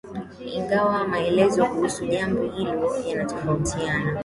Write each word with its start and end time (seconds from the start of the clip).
ingawa 0.55 1.07
maelezo 1.07 1.65
kuhusu 1.65 2.05
jambo 2.05 2.43
hilo 2.51 2.97
yanatofautiana 3.07 4.19